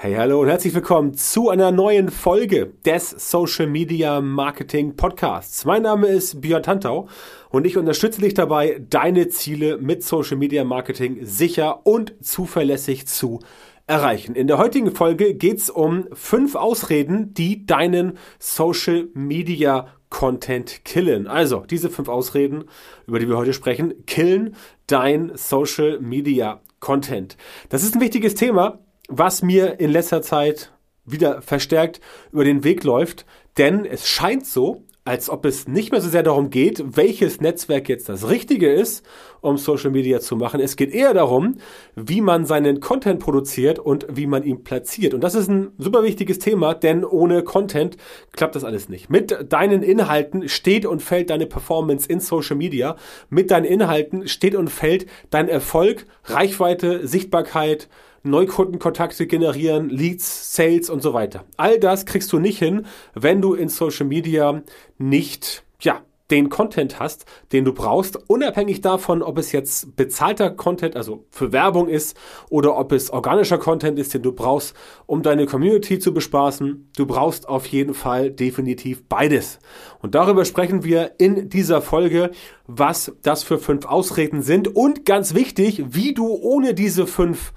[0.00, 5.64] Hey, hallo und herzlich willkommen zu einer neuen Folge des Social Media Marketing Podcasts.
[5.64, 7.08] Mein Name ist Björn Tantau
[7.50, 13.40] und ich unterstütze dich dabei, deine Ziele mit Social Media Marketing sicher und zuverlässig zu
[13.88, 14.36] erreichen.
[14.36, 21.26] In der heutigen Folge geht's um fünf Ausreden, die deinen Social Media Content killen.
[21.26, 22.66] Also, diese fünf Ausreden,
[23.08, 24.54] über die wir heute sprechen, killen
[24.86, 27.36] dein Social Media Content.
[27.68, 28.78] Das ist ein wichtiges Thema,
[29.08, 30.72] was mir in letzter Zeit
[31.04, 32.00] wieder verstärkt
[32.32, 33.24] über den Weg läuft,
[33.56, 37.88] denn es scheint so, als ob es nicht mehr so sehr darum geht, welches Netzwerk
[37.88, 39.06] jetzt das Richtige ist,
[39.40, 40.60] um Social Media zu machen.
[40.60, 41.54] Es geht eher darum,
[41.96, 45.14] wie man seinen Content produziert und wie man ihn platziert.
[45.14, 47.96] Und das ist ein super wichtiges Thema, denn ohne Content
[48.32, 49.08] klappt das alles nicht.
[49.08, 52.96] Mit deinen Inhalten steht und fällt deine Performance in Social Media.
[53.30, 57.88] Mit deinen Inhalten steht und fällt dein Erfolg, Reichweite, Sichtbarkeit,
[58.22, 61.44] Neukundenkontakte generieren, Leads, Sales und so weiter.
[61.56, 64.62] All das kriegst du nicht hin, wenn du in Social Media
[64.98, 70.96] nicht, ja, den Content hast, den du brauchst, unabhängig davon, ob es jetzt bezahlter Content,
[70.96, 72.16] also für Werbung ist,
[72.50, 74.74] oder ob es organischer Content ist, den du brauchst,
[75.06, 76.90] um deine Community zu bespaßen.
[76.96, 79.58] Du brauchst auf jeden Fall definitiv beides.
[80.00, 82.30] Und darüber sprechen wir in dieser Folge,
[82.66, 87.52] was das für fünf Ausreden sind und ganz wichtig, wie du ohne diese fünf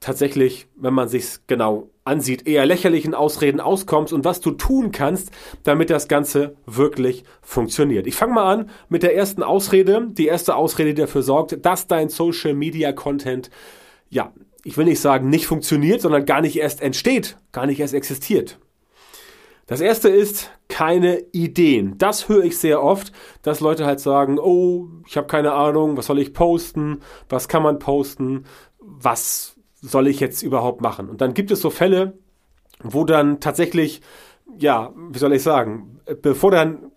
[0.00, 5.30] tatsächlich, wenn man sich's genau ansieht, eher lächerlichen Ausreden auskommst und was du tun kannst,
[5.62, 8.06] damit das Ganze wirklich funktioniert.
[8.06, 10.08] Ich fange mal an mit der ersten Ausrede.
[10.10, 13.50] Die erste Ausrede, die dafür sorgt, dass dein Social Media Content,
[14.08, 14.32] ja,
[14.64, 18.58] ich will nicht sagen, nicht funktioniert, sondern gar nicht erst entsteht, gar nicht erst existiert.
[19.66, 21.96] Das erste ist keine Ideen.
[21.96, 23.12] Das höre ich sehr oft,
[23.42, 27.62] dass Leute halt sagen, oh, ich habe keine Ahnung, was soll ich posten, was kann
[27.62, 28.46] man posten,
[28.80, 31.08] was soll ich jetzt überhaupt machen?
[31.08, 32.18] Und dann gibt es so Fälle,
[32.82, 34.00] wo dann tatsächlich,
[34.58, 36.90] ja, wie soll ich sagen, bevor dann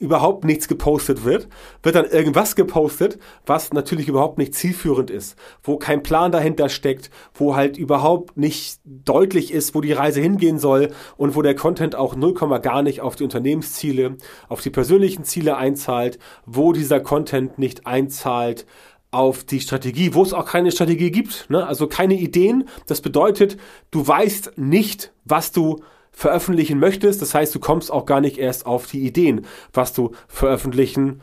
[0.00, 1.48] überhaupt nichts gepostet wird,
[1.82, 7.10] wird dann irgendwas gepostet, was natürlich überhaupt nicht zielführend ist, wo kein Plan dahinter steckt,
[7.34, 11.96] wo halt überhaupt nicht deutlich ist, wo die Reise hingehen soll und wo der Content
[11.96, 14.16] auch 0, gar nicht auf die Unternehmensziele,
[14.48, 18.66] auf die persönlichen Ziele einzahlt, wo dieser Content nicht einzahlt
[19.10, 21.66] auf die Strategie, wo es auch keine Strategie gibt, ne?
[21.66, 22.68] also keine Ideen.
[22.86, 23.56] Das bedeutet,
[23.90, 25.82] du weißt nicht, was du
[26.12, 27.22] veröffentlichen möchtest.
[27.22, 31.20] Das heißt, du kommst auch gar nicht erst auf die Ideen, was du veröffentlichen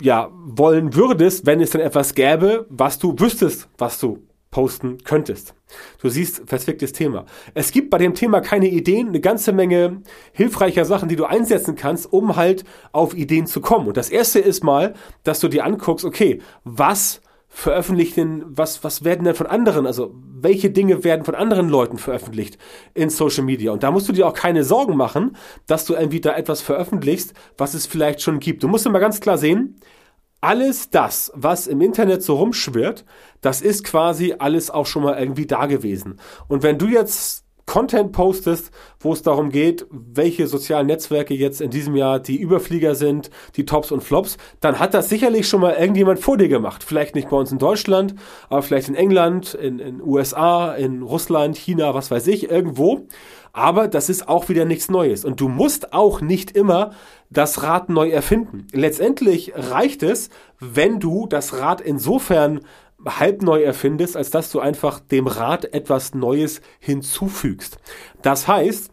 [0.00, 4.18] ja, wollen würdest, wenn es dann etwas gäbe, was du wüsstest, was du
[4.50, 5.54] posten könntest.
[6.02, 7.26] Du siehst, verzwicktes Thema.
[7.54, 10.02] Es gibt bei dem Thema keine Ideen, eine ganze Menge
[10.32, 13.86] hilfreicher Sachen, die du einsetzen kannst, um halt auf Ideen zu kommen.
[13.86, 17.20] Und das erste ist mal, dass du dir anguckst, okay, was
[17.52, 21.98] veröffentlicht denn, was, was werden denn von anderen, also welche Dinge werden von anderen Leuten
[21.98, 22.58] veröffentlicht
[22.94, 23.72] in Social Media?
[23.72, 27.34] Und da musst du dir auch keine Sorgen machen, dass du irgendwie da etwas veröffentlichst,
[27.58, 28.62] was es vielleicht schon gibt.
[28.62, 29.80] Du musst immer ganz klar sehen,
[30.40, 33.04] alles das, was im Internet so rumschwirrt,
[33.40, 36.18] das ist quasi alles auch schon mal irgendwie da gewesen.
[36.48, 41.70] Und wenn du jetzt Content postest, wo es darum geht, welche sozialen Netzwerke jetzt in
[41.70, 45.74] diesem Jahr die Überflieger sind, die Tops und Flops, dann hat das sicherlich schon mal
[45.74, 46.82] irgendjemand vor dir gemacht.
[46.82, 48.16] Vielleicht nicht bei uns in Deutschland,
[48.48, 53.06] aber vielleicht in England, in, in USA, in Russland, China, was weiß ich, irgendwo.
[53.52, 55.24] Aber das ist auch wieder nichts Neues.
[55.24, 56.90] Und du musst auch nicht immer
[57.30, 58.66] das Rad neu erfinden.
[58.72, 62.60] Letztendlich reicht es, wenn du das Rad insofern
[63.04, 67.78] halb neu erfindest, als dass du einfach dem Rad etwas Neues hinzufügst.
[68.20, 68.90] Das heißt,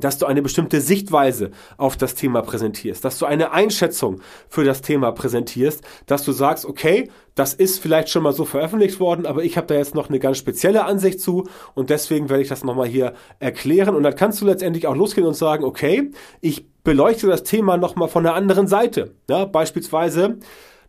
[0.00, 4.82] dass du eine bestimmte Sichtweise auf das Thema präsentierst, dass du eine Einschätzung für das
[4.82, 9.44] Thema präsentierst, dass du sagst, okay, das ist vielleicht schon mal so veröffentlicht worden, aber
[9.44, 12.64] ich habe da jetzt noch eine ganz spezielle Ansicht zu und deswegen werde ich das
[12.64, 16.10] nochmal hier erklären und dann kannst du letztendlich auch losgehen und sagen, okay,
[16.40, 19.16] ich beleuchte das Thema nochmal von der anderen Seite.
[19.28, 20.38] Ja, beispielsweise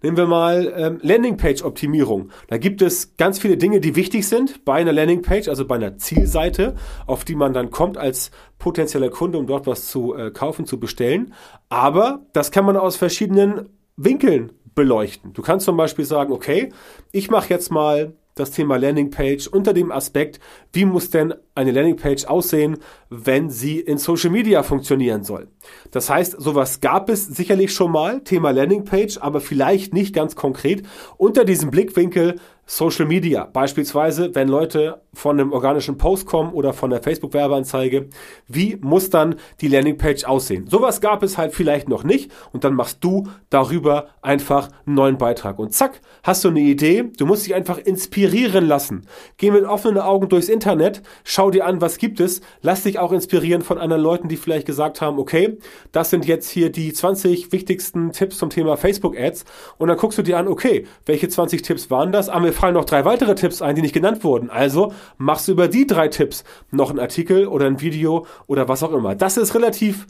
[0.04, 2.30] Nehmen wir mal ähm, Landingpage-Optimierung.
[2.50, 5.98] Da gibt es ganz viele Dinge, die wichtig sind bei einer Landingpage, also bei einer
[5.98, 6.76] Zielseite,
[7.08, 8.30] auf die man dann kommt als
[8.60, 11.34] potenzieller Kunde, um dort was zu äh, kaufen, zu bestellen.
[11.70, 15.34] Aber das kann man aus verschiedenen Winkeln beleuchten.
[15.34, 16.72] Du kannst zum Beispiel sagen, okay,
[17.12, 20.40] ich mache jetzt mal das Thema Landingpage unter dem Aspekt,
[20.74, 22.78] wie muss denn eine Landingpage aussehen,
[23.10, 25.48] wenn sie in Social Media funktionieren soll.
[25.92, 30.84] Das heißt, sowas gab es sicherlich schon mal, Thema Landingpage, aber vielleicht nicht ganz konkret
[31.18, 32.36] unter diesem Blickwinkel,
[32.70, 38.10] Social Media, beispielsweise, wenn Leute von einem organischen Post kommen oder von der Facebook-Werbeanzeige,
[38.46, 40.68] wie muss dann die Landingpage aussehen?
[40.68, 45.18] Sowas gab es halt vielleicht noch nicht und dann machst du darüber einfach einen neuen
[45.18, 49.08] Beitrag und zack, hast du eine Idee, du musst dich einfach inspirieren lassen.
[49.38, 53.14] Geh mit offenen Augen durchs Internet, schau dir an, was gibt es, lass dich auch
[53.14, 55.58] inspirieren von anderen Leuten, die vielleicht gesagt haben, okay,
[55.94, 59.46] das sind jetzt hier die 20 wichtigsten Tipps zum Thema Facebook-Ads
[59.78, 62.28] und dann guckst du dir an, okay, welche 20 Tipps waren das?
[62.28, 64.50] Aber fallen noch drei weitere Tipps ein, die nicht genannt wurden.
[64.50, 68.84] Also machst du über die drei Tipps noch einen Artikel oder ein Video oder was
[68.84, 69.16] auch immer.
[69.16, 70.08] Das ist relativ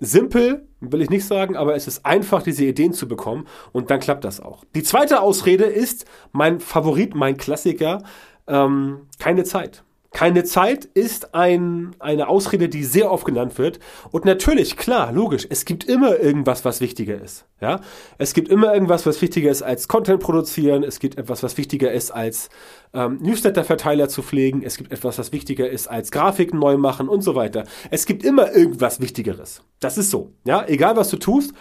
[0.00, 4.00] simpel, will ich nicht sagen, aber es ist einfach, diese Ideen zu bekommen und dann
[4.00, 4.64] klappt das auch.
[4.74, 8.02] Die zweite Ausrede ist mein Favorit, mein Klassiker,
[8.46, 9.84] ähm, keine Zeit.
[10.12, 13.78] Keine Zeit ist ein, eine Ausrede, die sehr oft genannt wird.
[14.10, 17.44] Und natürlich, klar, logisch, es gibt immer irgendwas, was wichtiger ist.
[17.60, 17.80] Ja?
[18.18, 20.84] Es gibt immer irgendwas, was wichtiger ist als Content produzieren.
[20.84, 22.48] Es gibt etwas, was wichtiger ist als
[22.94, 24.62] ähm, Newsletter-Verteiler zu pflegen.
[24.62, 27.64] Es gibt etwas, was wichtiger ist als Grafiken neu machen und so weiter.
[27.90, 29.62] Es gibt immer irgendwas Wichtigeres.
[29.80, 30.32] Das ist so.
[30.44, 30.64] Ja?
[30.66, 31.52] Egal, was du tust,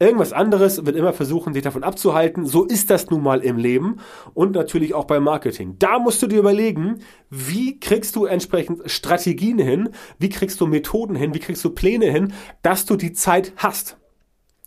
[0.00, 2.46] Irgendwas anderes wird immer versuchen, sich davon abzuhalten.
[2.46, 3.96] So ist das nun mal im Leben
[4.32, 5.74] und natürlich auch beim Marketing.
[5.78, 7.00] Da musst du dir überlegen,
[7.30, 12.06] wie kriegst du entsprechend Strategien hin, wie kriegst du Methoden hin, wie kriegst du Pläne
[12.06, 13.96] hin, dass du die Zeit hast.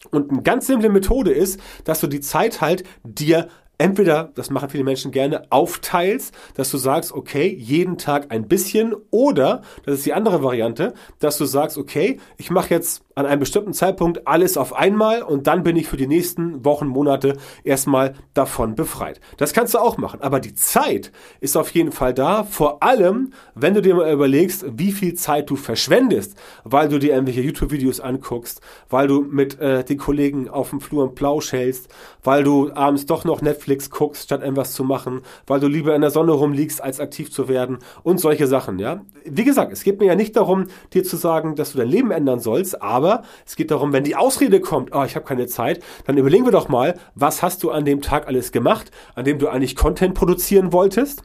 [0.10, 3.48] Und eine ganz simple Methode ist, dass du die Zeit halt dir
[3.82, 8.94] entweder, das machen viele Menschen gerne, aufteilst, dass du sagst, okay, jeden Tag ein bisschen
[9.10, 13.40] oder, das ist die andere Variante, dass du sagst, okay, ich mache jetzt an einem
[13.40, 18.14] bestimmten Zeitpunkt alles auf einmal und dann bin ich für die nächsten Wochen, Monate erstmal
[18.34, 19.20] davon befreit.
[19.38, 23.34] Das kannst du auch machen, aber die Zeit ist auf jeden Fall da, vor allem,
[23.56, 28.00] wenn du dir mal überlegst, wie viel Zeit du verschwendest, weil du dir irgendwelche YouTube-Videos
[28.00, 31.90] anguckst, weil du mit äh, den Kollegen auf dem Flur einen Plausch hältst,
[32.24, 36.02] weil du abends doch noch Netflix guckst, statt irgendwas zu machen, weil du lieber in
[36.02, 39.02] der Sonne rumliegst, als aktiv zu werden und solche Sachen, ja.
[39.26, 42.12] Wie gesagt, es geht mir ja nicht darum, dir zu sagen, dass du dein Leben
[42.12, 45.48] ändern sollst, aber aber es geht darum, wenn die Ausrede kommt, oh, ich habe keine
[45.48, 49.26] Zeit, dann überlegen wir doch mal, was hast du an dem Tag alles gemacht, an
[49.26, 51.24] dem du eigentlich Content produzieren wolltest?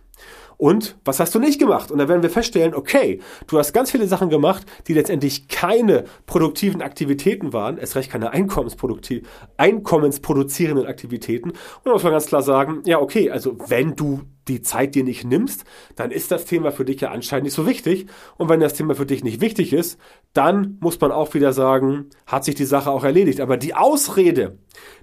[0.58, 1.90] Und was hast du nicht gemacht?
[1.90, 6.04] Und dann werden wir feststellen, okay, du hast ganz viele Sachen gemacht, die letztendlich keine
[6.24, 11.50] produktiven Aktivitäten waren, es recht keine einkommensproduzierenden Aktivitäten.
[11.50, 15.04] Und da muss man ganz klar sagen, ja, okay, also wenn du die Zeit dir
[15.04, 15.64] nicht nimmst,
[15.96, 18.06] dann ist das Thema für dich ja anscheinend nicht so wichtig.
[18.36, 19.98] Und wenn das Thema für dich nicht wichtig ist,
[20.32, 23.40] dann muss man auch wieder sagen, hat sich die Sache auch erledigt.
[23.40, 24.58] Aber die Ausrede,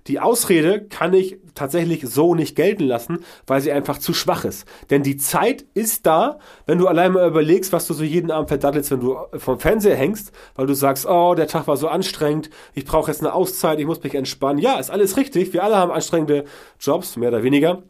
[0.08, 4.66] die Ausrede kann ich tatsächlich so nicht gelten lassen, weil sie einfach zu schwach ist.
[4.90, 8.50] Denn die Zeit ist da, wenn du allein mal überlegst, was du so jeden Abend
[8.50, 12.50] verdattelst, wenn du vom Fernseher hängst, weil du sagst, oh, der Tag war so anstrengend,
[12.74, 14.62] ich brauche jetzt eine Auszeit, ich muss mich entspannen.
[14.62, 15.54] Ja, ist alles richtig.
[15.54, 16.46] Wir alle haben anstrengende
[16.80, 17.84] Jobs, mehr oder weniger.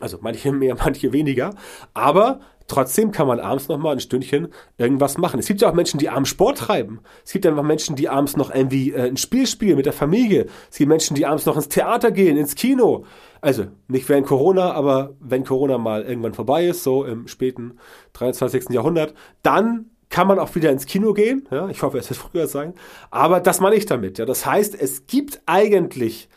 [0.00, 1.54] Also manche mehr, manche weniger.
[1.94, 4.48] Aber trotzdem kann man abends noch mal ein Stündchen
[4.78, 5.38] irgendwas machen.
[5.38, 7.00] Es gibt ja auch Menschen, die abends Sport treiben.
[7.24, 10.46] Es gibt einfach Menschen, die abends noch irgendwie äh, ein Spiel spielen mit der Familie.
[10.70, 13.04] Es gibt Menschen, die abends noch ins Theater gehen, ins Kino.
[13.40, 17.78] Also nicht während Corona, aber wenn Corona mal irgendwann vorbei ist, so im späten
[18.14, 18.70] 23.
[18.70, 21.48] Jahrhundert, dann kann man auch wieder ins Kino gehen.
[21.50, 22.74] Ja, ich hoffe, es wird früher sein.
[23.10, 24.18] Aber das meine ich damit.
[24.18, 26.28] Ja, das heißt, es gibt eigentlich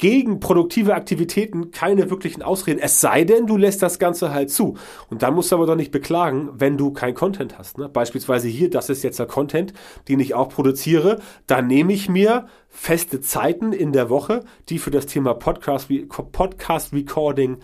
[0.00, 2.80] gegen produktive Aktivitäten keine wirklichen Ausreden.
[2.80, 4.76] Es sei denn, du lässt das Ganze halt zu.
[5.10, 7.78] Und dann musst du aber doch nicht beklagen, wenn du kein Content hast.
[7.78, 7.88] Ne?
[7.88, 9.74] Beispielsweise hier, das ist jetzt der Content,
[10.08, 11.20] den ich auch produziere.
[11.46, 15.88] Da nehme ich mir feste Zeiten in der Woche, die für das Thema Podcast,
[16.32, 17.58] Podcast Recording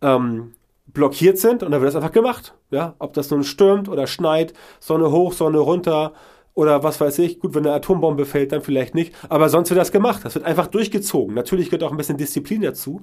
[0.00, 0.54] ähm,
[0.86, 1.62] blockiert sind.
[1.62, 2.54] Und dann wird das einfach gemacht.
[2.70, 2.94] Ja?
[3.00, 6.14] Ob das nun stürmt oder schneit, Sonne hoch, Sonne runter,
[6.54, 7.40] oder was weiß ich.
[7.40, 9.14] Gut, wenn eine Atombombe fällt, dann vielleicht nicht.
[9.28, 10.24] Aber sonst wird das gemacht.
[10.24, 11.34] Das wird einfach durchgezogen.
[11.34, 13.02] Natürlich gehört auch ein bisschen Disziplin dazu.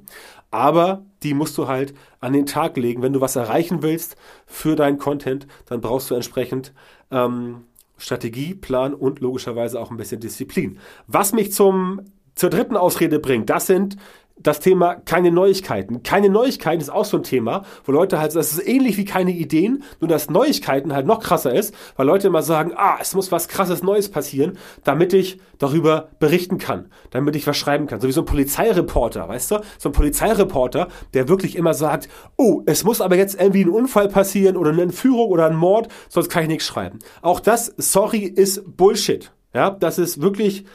[0.51, 3.01] Aber die musst du halt an den Tag legen.
[3.01, 4.15] Wenn du was erreichen willst
[4.45, 6.73] für deinen Content, dann brauchst du entsprechend
[7.11, 7.61] ähm,
[7.97, 10.79] Strategie, Plan und logischerweise auch ein bisschen Disziplin.
[11.07, 12.01] Was mich zum
[12.35, 13.97] zur dritten Ausrede bringt, das sind
[14.41, 16.03] das Thema keine Neuigkeiten.
[16.03, 19.31] Keine Neuigkeiten ist auch so ein Thema, wo Leute halt, das ist ähnlich wie keine
[19.31, 23.31] Ideen, nur dass Neuigkeiten halt noch krasser ist, weil Leute immer sagen, ah, es muss
[23.31, 27.99] was krasses Neues passieren, damit ich darüber berichten kann, damit ich was schreiben kann.
[27.99, 29.59] So wie so ein Polizeireporter, weißt du?
[29.77, 34.07] So ein Polizeireporter, der wirklich immer sagt, oh, es muss aber jetzt irgendwie ein Unfall
[34.07, 36.99] passieren oder eine Entführung oder ein Mord, sonst kann ich nichts schreiben.
[37.21, 39.31] Auch das, sorry, ist Bullshit.
[39.53, 40.65] Ja, das ist wirklich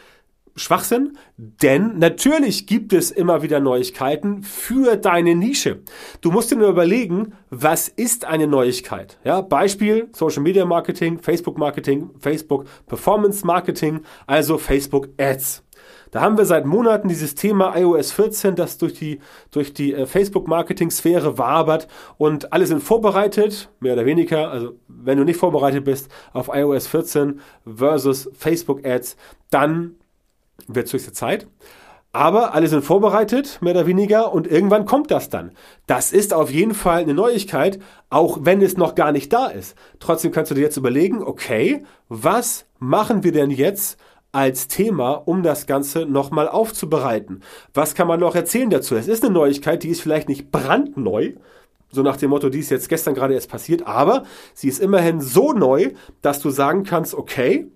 [0.56, 5.82] Schwachsinn, denn natürlich gibt es immer wieder Neuigkeiten für deine Nische.
[6.20, 9.18] Du musst dir nur überlegen, was ist eine Neuigkeit?
[9.24, 15.64] Ja, Beispiel Social Media Marketing, Facebook Marketing, Facebook Performance Marketing, also Facebook Ads.
[16.14, 19.18] Da haben wir seit Monaten dieses Thema iOS 14, das durch die,
[19.50, 24.52] durch die äh, Facebook-Marketing-Sphäre wabert und alle sind vorbereitet, mehr oder weniger.
[24.52, 29.16] Also, wenn du nicht vorbereitet bist auf iOS 14 versus Facebook-Ads,
[29.50, 29.96] dann
[30.66, 31.46] wird höchste Zeit.
[32.12, 35.50] Aber alle sind vorbereitet, mehr oder weniger, und irgendwann kommt das dann.
[35.88, 39.76] Das ist auf jeden Fall eine Neuigkeit, auch wenn es noch gar nicht da ist.
[39.98, 43.98] Trotzdem kannst du dir jetzt überlegen, okay, was machen wir denn jetzt
[44.30, 47.42] als Thema, um das Ganze nochmal aufzubereiten.
[47.72, 48.96] Was kann man noch erzählen dazu?
[48.96, 51.34] Es ist eine Neuigkeit, die ist vielleicht nicht brandneu,
[51.90, 55.20] so nach dem Motto, die ist jetzt gestern gerade erst passiert, aber sie ist immerhin
[55.20, 55.92] so neu,
[56.22, 57.68] dass du sagen kannst, okay,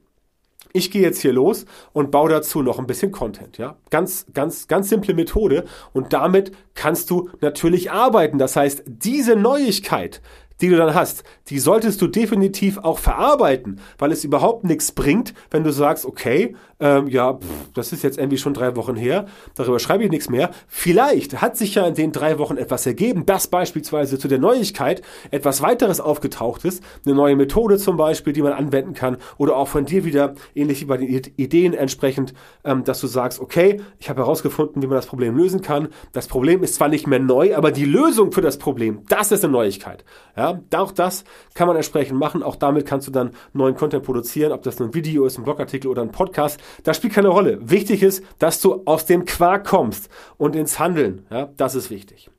[0.78, 3.76] ich gehe jetzt hier los und baue dazu noch ein bisschen Content, ja.
[3.90, 8.38] Ganz, ganz, ganz simple Methode und damit kannst du natürlich arbeiten.
[8.38, 10.22] Das heißt, diese Neuigkeit,
[10.60, 15.34] die du dann hast, die solltest du definitiv auch verarbeiten, weil es überhaupt nichts bringt,
[15.50, 19.26] wenn du sagst, okay, ähm, ja, pff, das ist jetzt irgendwie schon drei Wochen her,
[19.54, 20.50] darüber schreibe ich nichts mehr.
[20.68, 25.02] Vielleicht hat sich ja in den drei Wochen etwas ergeben, dass beispielsweise zu der Neuigkeit
[25.30, 29.68] etwas weiteres aufgetaucht ist, eine neue Methode zum Beispiel, die man anwenden kann, oder auch
[29.68, 32.34] von dir wieder, ähnlich wie bei den Ideen entsprechend,
[32.64, 35.88] ähm, dass du sagst, okay, ich habe herausgefunden, wie man das Problem lösen kann.
[36.12, 39.44] Das Problem ist zwar nicht mehr neu, aber die Lösung für das Problem, das ist
[39.44, 40.04] eine Neuigkeit.
[40.36, 41.24] Ja, auch das
[41.54, 42.42] kann man entsprechend machen.
[42.42, 45.44] Auch damit kannst du dann neuen Content produzieren, ob das nun ein Video ist, ein
[45.44, 46.60] Blogartikel oder ein Podcast.
[46.84, 47.58] Das spielt keine Rolle.
[47.60, 51.26] Wichtig ist, dass du aus dem Quark kommst und ins Handeln.
[51.30, 52.30] Ja, das ist wichtig.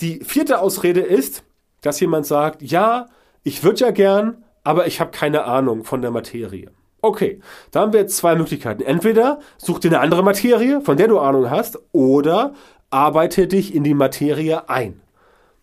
[0.00, 1.44] Die vierte Ausrede ist,
[1.82, 3.06] dass jemand sagt, ja,
[3.42, 6.70] ich würde ja gern, aber ich habe keine Ahnung von der Materie.
[7.02, 8.82] Okay, da haben wir jetzt zwei Möglichkeiten.
[8.82, 12.54] Entweder such dir eine andere Materie, von der du Ahnung hast, oder
[12.90, 15.00] arbeite dich in die Materie ein.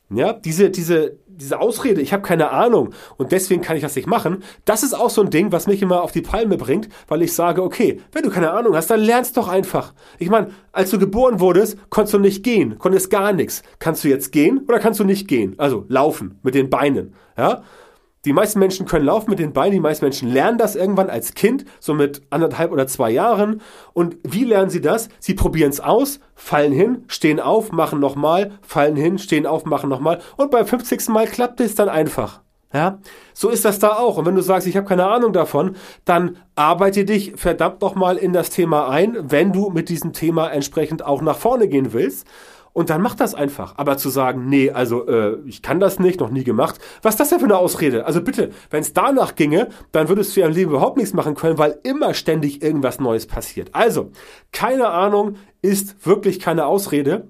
[0.09, 4.07] Ja, diese, diese, diese Ausrede, ich habe keine Ahnung und deswegen kann ich das nicht
[4.07, 7.21] machen, das ist auch so ein Ding, was mich immer auf die Palme bringt, weil
[7.21, 9.93] ich sage, okay, wenn du keine Ahnung hast, dann lernst doch einfach.
[10.19, 13.63] Ich meine, als du geboren wurdest, konntest du nicht gehen, konntest gar nichts.
[13.79, 15.55] Kannst du jetzt gehen oder kannst du nicht gehen?
[15.57, 17.63] Also laufen mit den Beinen, ja?
[18.27, 21.33] Die meisten Menschen können laufen mit den Beinen, die meisten Menschen lernen das irgendwann als
[21.33, 23.61] Kind, so mit anderthalb oder zwei Jahren.
[23.93, 25.07] Und wie lernen sie das?
[25.19, 29.89] Sie probieren es aus, fallen hin, stehen auf, machen nochmal, fallen hin, stehen auf, machen
[29.89, 30.19] nochmal.
[30.35, 31.07] Und beim 50.
[31.07, 32.41] Mal klappt es dann einfach.
[32.73, 32.99] Ja,
[33.33, 34.17] so ist das da auch.
[34.17, 38.33] Und wenn du sagst, ich habe keine Ahnung davon, dann arbeite dich verdammt nochmal in
[38.33, 42.27] das Thema ein, wenn du mit diesem Thema entsprechend auch nach vorne gehen willst.
[42.77, 43.73] Und dann mach das einfach.
[43.77, 46.77] Aber zu sagen, nee, also äh, ich kann das nicht, noch nie gemacht.
[47.01, 48.05] Was ist das denn für eine Ausrede?
[48.05, 51.33] Also bitte, wenn es danach ginge, dann würdest du ja im Leben überhaupt nichts machen
[51.33, 53.71] können, weil immer ständig irgendwas Neues passiert.
[53.73, 54.11] Also,
[54.51, 57.27] keine Ahnung ist wirklich keine Ausrede.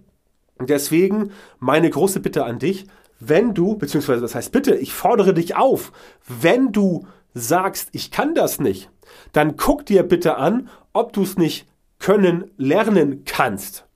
[0.59, 2.85] Deswegen meine große Bitte an dich,
[3.21, 5.93] wenn du, beziehungsweise das heißt bitte, ich fordere dich auf,
[6.27, 8.89] wenn du sagst, ich kann das nicht,
[9.31, 13.86] dann guck dir bitte an, ob du es nicht können, lernen kannst.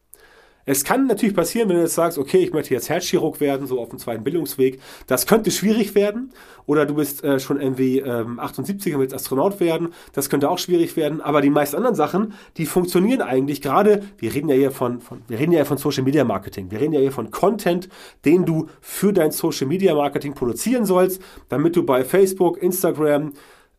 [0.71, 3.81] Es kann natürlich passieren, wenn du jetzt sagst, okay, ich möchte jetzt Herzchirurg werden, so
[3.81, 4.79] auf dem zweiten Bildungsweg.
[5.05, 6.31] Das könnte schwierig werden.
[6.65, 9.89] Oder du bist äh, schon irgendwie ähm, 78 und willst Astronaut werden.
[10.13, 11.19] Das könnte auch schwierig werden.
[11.19, 14.03] Aber die meisten anderen Sachen, die funktionieren eigentlich gerade.
[14.17, 16.71] Wir reden ja hier von, von, wir reden ja hier von Social Media Marketing.
[16.71, 17.89] Wir reden ja hier von Content,
[18.23, 23.33] den du für dein Social Media Marketing produzieren sollst, damit du bei Facebook, Instagram,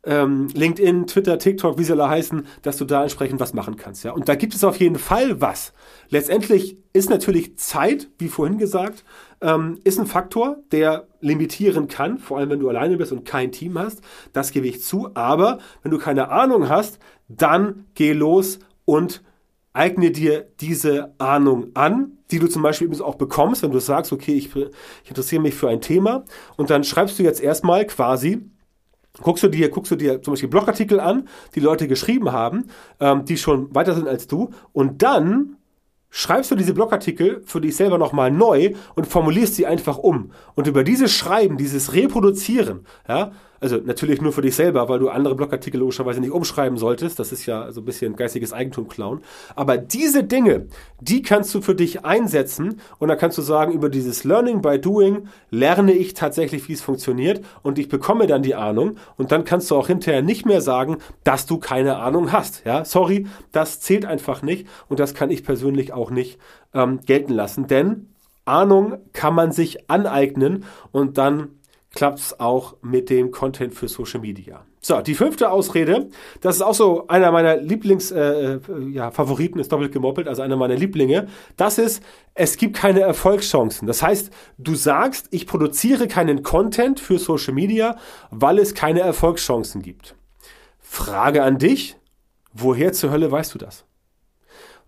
[0.04, 4.04] ähm, LinkedIn, Twitter, TikTok, wie sie alle heißen, dass du da entsprechend was machen kannst.
[4.04, 4.12] Ja?
[4.12, 5.72] Und da gibt es auf jeden Fall was.
[6.08, 9.04] Letztendlich ist natürlich Zeit, wie vorhin gesagt,
[9.40, 13.52] ähm, ist ein Faktor, der limitieren kann, vor allem wenn du alleine bist und kein
[13.52, 14.00] Team hast.
[14.32, 15.10] Das gebe ich zu.
[15.14, 19.22] Aber wenn du keine Ahnung hast, dann geh los und
[19.72, 24.34] eigne dir diese Ahnung an, die du zum Beispiel auch bekommst, wenn du sagst, okay,
[24.34, 26.24] ich, ich interessiere mich für ein Thema
[26.56, 28.42] und dann schreibst du jetzt erstmal quasi
[29.20, 33.24] Guckst du dir, guckst du dir zum Beispiel Blogartikel an, die Leute geschrieben haben, ähm,
[33.24, 35.56] die schon weiter sind als du, und dann
[36.08, 40.32] schreibst du diese Blogartikel für dich selber nochmal neu und formulierst sie einfach um.
[40.54, 45.08] Und über dieses Schreiben, dieses Reproduzieren, ja, also natürlich nur für dich selber, weil du
[45.08, 47.18] andere Blogartikel logischerweise nicht umschreiben solltest.
[47.18, 49.22] Das ist ja so ein bisschen geistiges Eigentum klauen.
[49.54, 50.66] Aber diese Dinge,
[51.00, 54.80] die kannst du für dich einsetzen und dann kannst du sagen, über dieses Learning by
[54.80, 59.44] Doing lerne ich tatsächlich, wie es funktioniert und ich bekomme dann die Ahnung und dann
[59.44, 62.64] kannst du auch hinterher nicht mehr sagen, dass du keine Ahnung hast.
[62.64, 66.38] Ja, sorry, das zählt einfach nicht und das kann ich persönlich auch nicht
[66.74, 68.08] ähm, gelten lassen, denn
[68.44, 71.50] Ahnung kann man sich aneignen und dann
[71.94, 74.64] klappt es auch mit dem Content für Social Media.
[74.80, 76.08] So, die fünfte Ausrede,
[76.40, 80.56] das ist auch so einer meiner Lieblings-Favoriten, äh, ja, Favoriten, ist doppelt gemoppelt, also einer
[80.56, 81.28] meiner Lieblinge.
[81.56, 82.02] Das ist,
[82.34, 83.86] es gibt keine Erfolgschancen.
[83.86, 87.96] Das heißt, du sagst, ich produziere keinen Content für Social Media,
[88.30, 90.16] weil es keine Erfolgschancen gibt.
[90.80, 91.96] Frage an dich,
[92.52, 93.84] woher zur Hölle weißt du das?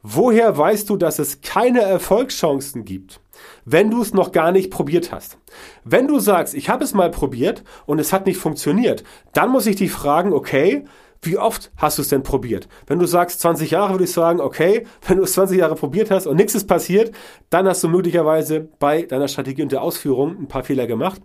[0.03, 3.21] Woher weißt du, dass es keine Erfolgschancen gibt,
[3.65, 5.39] wenn du es noch gar nicht probiert hast?
[5.85, 9.67] Wenn du sagst, ich habe es mal probiert und es hat nicht funktioniert, dann muss
[9.67, 10.85] ich dich fragen, okay,
[11.25, 12.69] wie oft hast du es denn probiert?
[12.87, 16.11] Wenn du sagst 20 Jahre, würde ich sagen, okay, wenn du es 20 Jahre probiert
[16.11, 17.15] hast und nichts ist passiert,
[17.51, 21.21] dann hast du möglicherweise bei deiner Strategie und der Ausführung ein paar Fehler gemacht.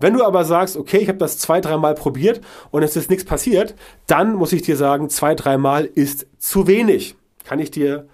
[0.00, 3.24] Wenn du aber sagst, okay, ich habe das zwei, dreimal probiert und es ist nichts
[3.24, 3.74] passiert,
[4.06, 7.16] dann muss ich dir sagen, zwei, dreimal ist zu wenig.
[7.44, 8.08] Kann ich dir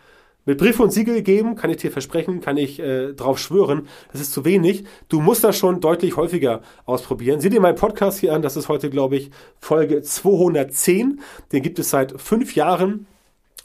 [0.49, 4.23] mit Brief und Siegel geben, kann ich dir versprechen, kann ich äh, drauf schwören, das
[4.23, 4.85] ist zu wenig.
[5.11, 7.39] Du musst das schon deutlich häufiger ausprobieren.
[7.39, 11.21] Sieh dir meinen Podcast hier an, das ist heute, glaube ich, Folge 210.
[11.53, 13.07] Den gibt es seit fünf Jahren.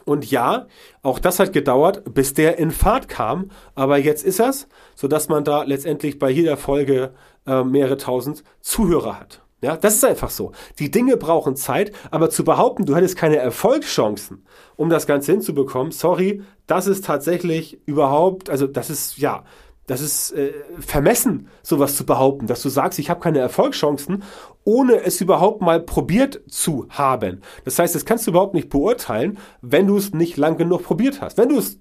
[0.04, 0.66] Und ja,
[1.00, 3.50] auch das hat gedauert, bis der in Fahrt kam.
[3.74, 7.14] Aber jetzt ist er's, sodass man da letztendlich bei jeder Folge
[7.46, 9.43] äh, mehrere tausend Zuhörer hat.
[9.64, 10.52] Ja, das ist einfach so.
[10.78, 14.44] Die Dinge brauchen Zeit, aber zu behaupten, du hättest keine Erfolgschancen,
[14.76, 19.42] um das Ganze hinzubekommen, sorry, das ist tatsächlich überhaupt, also das ist, ja,
[19.86, 24.22] das ist äh, vermessen, sowas zu behaupten, dass du sagst, ich habe keine Erfolgschancen,
[24.64, 27.40] ohne es überhaupt mal probiert zu haben.
[27.64, 31.22] Das heißt, das kannst du überhaupt nicht beurteilen, wenn du es nicht lang genug probiert
[31.22, 31.38] hast.
[31.38, 31.78] Wenn du es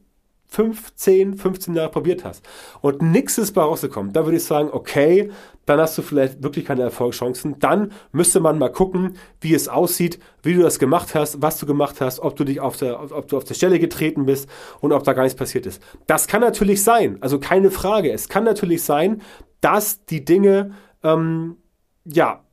[0.54, 2.46] 15, 15 Jahre probiert hast
[2.82, 5.32] und nichts ist bei rausgekommen, da würde ich sagen, okay,
[5.66, 7.58] dann hast du vielleicht wirklich keine Erfolgschancen.
[7.60, 11.66] Dann müsste man mal gucken, wie es aussieht, wie du das gemacht hast, was du
[11.66, 14.50] gemacht hast, ob du dich auf der, ob du auf der Stelle getreten bist
[14.82, 15.82] und ob da gar nichts passiert ist.
[16.06, 18.12] Das kann natürlich sein, also keine Frage.
[18.12, 19.22] Es kann natürlich sein,
[19.62, 21.58] dass die Dinge ähm,
[22.04, 22.44] ja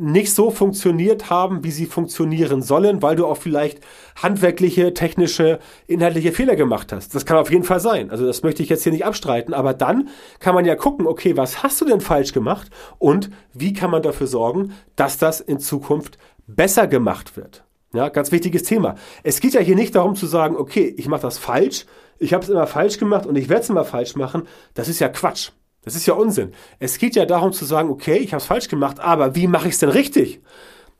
[0.00, 3.80] nicht so funktioniert haben, wie sie funktionieren sollen, weil du auch vielleicht
[4.16, 7.14] handwerkliche, technische, inhaltliche Fehler gemacht hast.
[7.14, 8.10] Das kann auf jeden Fall sein.
[8.10, 11.36] Also das möchte ich jetzt hier nicht abstreiten, aber dann kann man ja gucken, okay,
[11.36, 15.60] was hast du denn falsch gemacht und wie kann man dafür sorgen, dass das in
[15.60, 17.64] Zukunft besser gemacht wird.
[17.92, 18.94] Ja, ganz wichtiges Thema.
[19.22, 21.86] Es geht ja hier nicht darum zu sagen, okay, ich mache das falsch,
[22.18, 24.46] ich habe es immer falsch gemacht und ich werde es immer falsch machen.
[24.74, 25.50] Das ist ja Quatsch.
[25.82, 26.52] Das ist ja Unsinn.
[26.78, 29.68] Es geht ja darum zu sagen, okay, ich habe es falsch gemacht, aber wie mache
[29.68, 30.42] ich es denn richtig?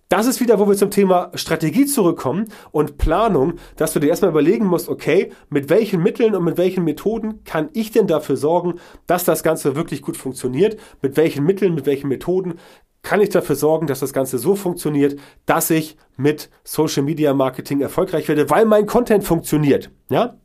[0.08, 4.32] Das ist wieder, wo wir zum Thema Strategie zurückkommen und Planung, dass du dir erstmal
[4.32, 8.80] überlegen musst, okay, mit welchen Mitteln und mit welchen Methoden kann ich denn dafür sorgen,
[9.06, 10.80] dass das Ganze wirklich gut funktioniert?
[11.00, 12.54] Mit welchen Mitteln, mit welchen Methoden
[13.02, 17.80] kann ich dafür sorgen, dass das Ganze so funktioniert, dass ich mit Social Media Marketing
[17.80, 19.92] erfolgreich werde, weil mein Content funktioniert.
[20.08, 20.40] Ja?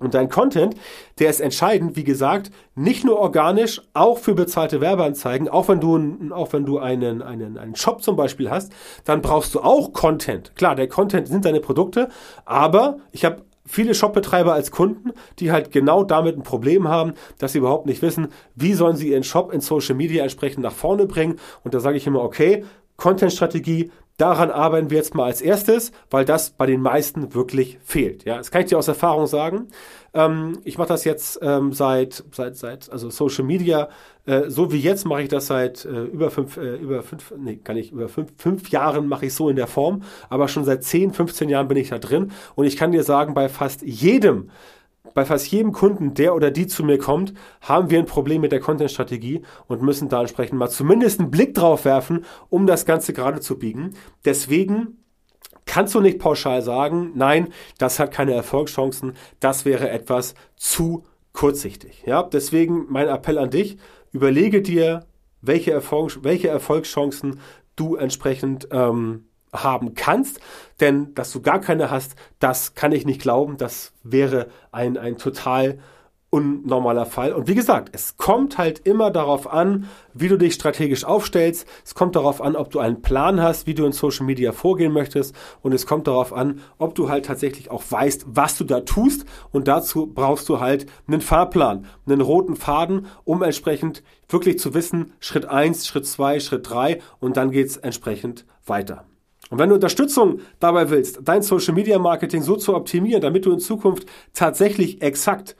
[0.00, 0.74] Und dein Content,
[1.18, 5.48] der ist entscheidend, wie gesagt, nicht nur organisch, auch für bezahlte Werbeanzeigen.
[5.48, 8.72] Auch wenn du, auch wenn du einen, einen, einen Shop zum Beispiel hast,
[9.04, 10.56] dann brauchst du auch Content.
[10.56, 12.08] Klar, der Content sind deine Produkte,
[12.46, 17.52] aber ich habe viele Shopbetreiber als Kunden, die halt genau damit ein Problem haben, dass
[17.52, 21.06] sie überhaupt nicht wissen, wie sollen sie ihren Shop in Social Media entsprechend nach vorne
[21.06, 21.38] bringen.
[21.62, 22.64] Und da sage ich immer, okay,
[22.96, 28.24] Content-Strategie, Daran arbeiten wir jetzt mal als erstes, weil das bei den meisten wirklich fehlt.
[28.26, 29.68] Ja, das kann ich dir aus Erfahrung sagen.
[30.12, 33.88] Ähm, ich mache das jetzt ähm, seit, seit, seit, also Social Media,
[34.26, 37.56] äh, so wie jetzt mache ich das seit äh, über fünf, äh, über fünf, nee,
[37.56, 40.84] kann ich, über fünf, fünf Jahren mache ich so in der Form, aber schon seit
[40.84, 44.50] 10, 15 Jahren bin ich da drin und ich kann dir sagen, bei fast jedem
[45.20, 48.52] bei fast jedem Kunden, der oder die zu mir kommt, haben wir ein Problem mit
[48.52, 53.12] der Content-Strategie und müssen da entsprechend mal zumindest einen Blick drauf werfen, um das Ganze
[53.12, 53.92] gerade zu biegen.
[54.24, 55.04] Deswegen
[55.66, 61.04] kannst du nicht pauschal sagen, nein, das hat keine Erfolgschancen, das wäre etwas zu
[61.34, 62.02] kurzsichtig.
[62.06, 63.76] Ja, deswegen mein Appell an dich,
[64.12, 65.04] überlege dir,
[65.42, 67.40] welche, Erfolg, welche Erfolgschancen
[67.76, 70.40] du entsprechend ähm, haben kannst,
[70.80, 75.18] denn dass du gar keine hast, das kann ich nicht glauben, das wäre ein, ein
[75.18, 75.78] total
[76.30, 77.32] unnormaler Fall.
[77.32, 81.66] Und wie gesagt, es kommt halt immer darauf an, wie du dich strategisch aufstellst.
[81.84, 84.92] Es kommt darauf an, ob du einen Plan hast, wie du in Social Media vorgehen
[84.92, 85.34] möchtest.
[85.60, 89.24] Und es kommt darauf an, ob du halt tatsächlich auch weißt, was du da tust.
[89.50, 95.12] Und dazu brauchst du halt einen Fahrplan, einen roten Faden, um entsprechend wirklich zu wissen,
[95.18, 99.09] Schritt eins, Schritt zwei, Schritt drei und dann geht's entsprechend weiter.
[99.50, 103.52] Und wenn du Unterstützung dabei willst, dein Social Media Marketing so zu optimieren, damit du
[103.52, 105.56] in Zukunft tatsächlich exakt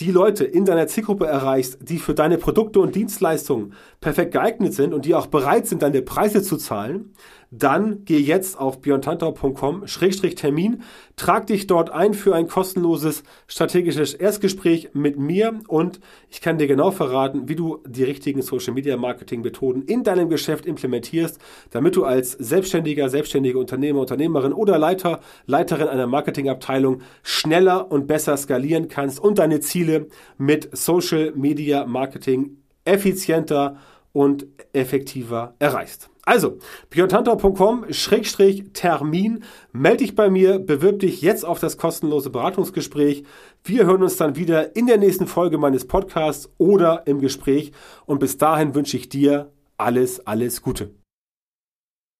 [0.00, 4.92] die Leute in deiner Zielgruppe erreichst, die für deine Produkte und Dienstleistungen perfekt geeignet sind
[4.92, 7.14] und die auch bereit sind, deine Preise zu zahlen,
[7.54, 10.82] dann geh jetzt auf björntantau.com-termin,
[11.16, 16.66] trag dich dort ein für ein kostenloses strategisches Erstgespräch mit mir und ich kann dir
[16.66, 21.38] genau verraten, wie du die richtigen Social Media Marketing Methoden in deinem Geschäft implementierst,
[21.70, 28.36] damit du als Selbstständiger, selbstständige Unternehmer, Unternehmerin oder Leiter, Leiterin einer Marketingabteilung schneller und besser
[28.36, 33.76] skalieren kannst und deine Ziele mit Social Media Marketing effizienter
[34.12, 36.08] und effektiver erreichst.
[36.24, 36.58] Also,
[36.90, 43.24] björntantau.com-termin, melde dich bei mir, bewirb dich jetzt auf das kostenlose Beratungsgespräch.
[43.64, 47.72] Wir hören uns dann wieder in der nächsten Folge meines Podcasts oder im Gespräch
[48.06, 51.01] und bis dahin wünsche ich dir alles, alles Gute.